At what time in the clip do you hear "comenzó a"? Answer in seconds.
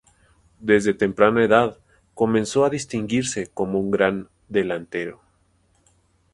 2.15-2.71